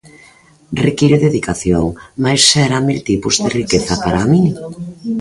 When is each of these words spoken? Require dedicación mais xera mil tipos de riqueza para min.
Require 0.87 1.17
dedicación 1.27 1.85
mais 2.23 2.41
xera 2.49 2.79
mil 2.87 2.99
tipos 3.09 3.35
de 3.43 3.49
riqueza 3.59 3.93
para 4.05 4.29
min. 4.31 4.45